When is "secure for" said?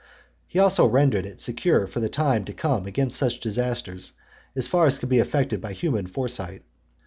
1.41-1.99